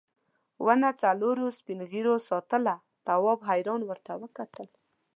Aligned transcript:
ونه 0.65 0.89
څلورو 1.01 1.45
سپین 1.57 1.79
غوږو 1.91 2.15
ساتله 2.29 2.75
تواب 3.07 3.39
حیران 3.49 3.81
ورته 3.85 4.11
وکتل. 4.23 4.67